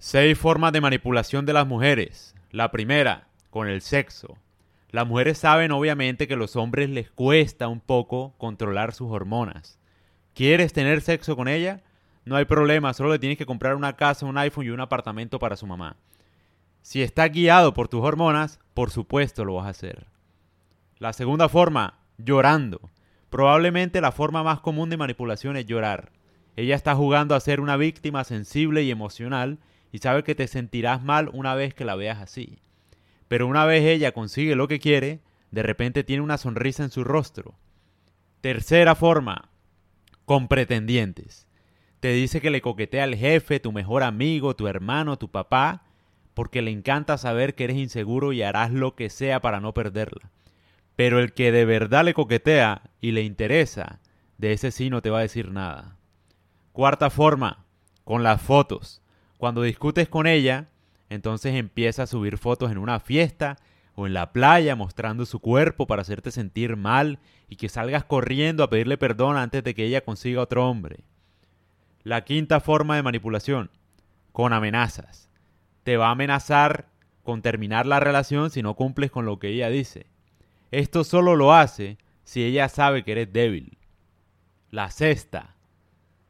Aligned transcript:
Seis 0.00 0.38
formas 0.38 0.72
de 0.72 0.80
manipulación 0.80 1.44
de 1.44 1.52
las 1.52 1.66
mujeres. 1.66 2.32
La 2.52 2.70
primera, 2.70 3.26
con 3.50 3.66
el 3.66 3.80
sexo. 3.80 4.38
Las 4.90 5.08
mujeres 5.08 5.38
saben 5.38 5.72
obviamente 5.72 6.28
que 6.28 6.34
a 6.34 6.36
los 6.36 6.54
hombres 6.54 6.88
les 6.88 7.10
cuesta 7.10 7.66
un 7.66 7.80
poco 7.80 8.32
controlar 8.38 8.94
sus 8.94 9.10
hormonas. 9.10 9.80
¿Quieres 10.34 10.72
tener 10.72 11.00
sexo 11.00 11.34
con 11.34 11.48
ella? 11.48 11.82
No 12.24 12.36
hay 12.36 12.44
problema, 12.44 12.94
solo 12.94 13.10
le 13.10 13.18
tienes 13.18 13.38
que 13.38 13.44
comprar 13.44 13.74
una 13.74 13.96
casa, 13.96 14.24
un 14.24 14.38
iPhone 14.38 14.66
y 14.66 14.70
un 14.70 14.78
apartamento 14.78 15.40
para 15.40 15.56
su 15.56 15.66
mamá. 15.66 15.96
Si 16.80 17.02
está 17.02 17.26
guiado 17.26 17.74
por 17.74 17.88
tus 17.88 18.04
hormonas, 18.04 18.60
por 18.74 18.92
supuesto 18.92 19.44
lo 19.44 19.54
vas 19.54 19.66
a 19.66 19.70
hacer. 19.70 20.06
La 20.98 21.12
segunda 21.12 21.48
forma, 21.48 21.98
llorando. 22.18 22.88
Probablemente 23.30 24.00
la 24.00 24.12
forma 24.12 24.44
más 24.44 24.60
común 24.60 24.90
de 24.90 24.96
manipulación 24.96 25.56
es 25.56 25.66
llorar. 25.66 26.12
Ella 26.54 26.76
está 26.76 26.94
jugando 26.94 27.34
a 27.34 27.40
ser 27.40 27.60
una 27.60 27.76
víctima 27.76 28.22
sensible 28.22 28.84
y 28.84 28.92
emocional 28.92 29.58
y 29.92 29.98
sabe 29.98 30.24
que 30.24 30.34
te 30.34 30.46
sentirás 30.48 31.02
mal 31.02 31.30
una 31.32 31.54
vez 31.54 31.74
que 31.74 31.84
la 31.84 31.96
veas 31.96 32.18
así. 32.18 32.58
Pero 33.28 33.46
una 33.46 33.64
vez 33.64 33.84
ella 33.84 34.12
consigue 34.12 34.56
lo 34.56 34.68
que 34.68 34.80
quiere, 34.80 35.20
de 35.50 35.62
repente 35.62 36.04
tiene 36.04 36.22
una 36.22 36.38
sonrisa 36.38 36.84
en 36.84 36.90
su 36.90 37.04
rostro. 37.04 37.54
Tercera 38.40 38.94
forma, 38.94 39.50
con 40.24 40.48
pretendientes. 40.48 41.46
Te 42.00 42.12
dice 42.12 42.40
que 42.40 42.50
le 42.50 42.60
coquetea 42.60 43.04
al 43.04 43.16
jefe, 43.16 43.60
tu 43.60 43.72
mejor 43.72 44.02
amigo, 44.02 44.54
tu 44.54 44.68
hermano, 44.68 45.18
tu 45.18 45.30
papá, 45.30 45.82
porque 46.34 46.62
le 46.62 46.70
encanta 46.70 47.18
saber 47.18 47.54
que 47.54 47.64
eres 47.64 47.76
inseguro 47.76 48.32
y 48.32 48.42
harás 48.42 48.70
lo 48.70 48.94
que 48.94 49.10
sea 49.10 49.40
para 49.40 49.58
no 49.58 49.74
perderla. 49.74 50.30
Pero 50.94 51.18
el 51.18 51.32
que 51.32 51.50
de 51.50 51.64
verdad 51.64 52.04
le 52.04 52.14
coquetea 52.14 52.82
y 53.00 53.10
le 53.10 53.22
interesa, 53.22 54.00
de 54.36 54.52
ese 54.52 54.70
sí 54.70 54.90
no 54.90 55.02
te 55.02 55.10
va 55.10 55.18
a 55.18 55.22
decir 55.22 55.50
nada. 55.50 55.96
Cuarta 56.72 57.10
forma, 57.10 57.64
con 58.04 58.22
las 58.22 58.40
fotos. 58.40 59.02
Cuando 59.38 59.62
discutes 59.62 60.08
con 60.08 60.26
ella, 60.26 60.66
entonces 61.08 61.54
empieza 61.54 62.02
a 62.02 62.06
subir 62.06 62.38
fotos 62.38 62.70
en 62.70 62.78
una 62.78 63.00
fiesta 63.00 63.56
o 63.94 64.06
en 64.06 64.12
la 64.12 64.32
playa 64.32 64.76
mostrando 64.76 65.26
su 65.26 65.40
cuerpo 65.40 65.86
para 65.86 66.02
hacerte 66.02 66.30
sentir 66.30 66.76
mal 66.76 67.18
y 67.48 67.56
que 67.56 67.68
salgas 67.68 68.04
corriendo 68.04 68.62
a 68.62 68.70
pedirle 68.70 68.98
perdón 68.98 69.36
antes 69.36 69.64
de 69.64 69.74
que 69.74 69.84
ella 69.84 70.04
consiga 70.04 70.42
otro 70.42 70.68
hombre. 70.68 71.00
La 72.02 72.24
quinta 72.24 72.60
forma 72.60 72.96
de 72.96 73.02
manipulación, 73.02 73.70
con 74.32 74.52
amenazas. 74.52 75.30
Te 75.82 75.96
va 75.96 76.08
a 76.08 76.12
amenazar 76.12 76.88
con 77.22 77.42
terminar 77.42 77.86
la 77.86 78.00
relación 78.00 78.50
si 78.50 78.62
no 78.62 78.74
cumples 78.74 79.10
con 79.10 79.24
lo 79.24 79.38
que 79.38 79.48
ella 79.48 79.68
dice. 79.68 80.06
Esto 80.70 81.04
solo 81.04 81.36
lo 81.36 81.54
hace 81.54 81.98
si 82.24 82.44
ella 82.44 82.68
sabe 82.68 83.04
que 83.04 83.12
eres 83.12 83.32
débil. 83.32 83.78
La 84.70 84.90
sexta 84.90 85.54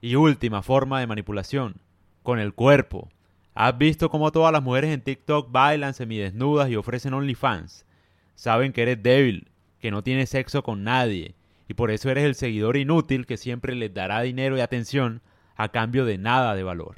y 0.01 0.14
última 0.14 0.62
forma 0.62 1.01
de 1.01 1.06
manipulación, 1.06 1.81
con 2.29 2.41
el 2.41 2.53
cuerpo. 2.53 3.09
¿Has 3.55 3.79
visto 3.79 4.11
cómo 4.11 4.31
todas 4.33 4.53
las 4.53 4.62
mujeres 4.62 4.93
en 4.93 5.01
TikTok 5.01 5.51
bailan 5.51 5.95
semidesnudas 5.95 6.69
y 6.69 6.77
ofrecen 6.77 7.15
OnlyFans? 7.15 7.87
Saben 8.35 8.75
que 8.75 8.83
eres 8.83 9.03
débil, 9.03 9.48
que 9.81 9.91
no 9.91 10.03
tienes 10.03 10.29
sexo 10.29 10.62
con 10.62 10.85
nadie, 10.85 11.35
y 11.69 11.73
por 11.73 11.91
eso 11.91 12.11
eres 12.11 12.25
el 12.25 12.35
seguidor 12.35 12.77
inútil 12.77 13.25
que 13.25 13.39
siempre 13.39 13.75
les 13.75 13.95
dará 13.95 14.20
dinero 14.20 14.59
y 14.59 14.61
atención 14.61 15.23
a 15.57 15.70
cambio 15.70 16.05
de 16.05 16.19
nada 16.19 16.55
de 16.55 16.65
valor. 16.65 16.97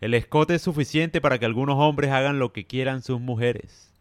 El 0.00 0.12
escote 0.12 0.56
es 0.56 0.62
suficiente 0.62 1.20
para 1.20 1.38
que 1.38 1.46
algunos 1.46 1.76
hombres 1.78 2.10
hagan 2.10 2.40
lo 2.40 2.52
que 2.52 2.66
quieran 2.66 3.02
sus 3.04 3.20
mujeres. 3.20 3.94